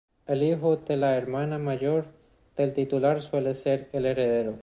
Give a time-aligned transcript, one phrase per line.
[0.25, 2.05] El hijo de la hermana mayor
[2.57, 4.57] del titular suele ser el heredero.